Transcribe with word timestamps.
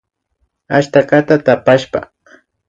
Achskata 0.77 1.35
takashpa 1.47 1.99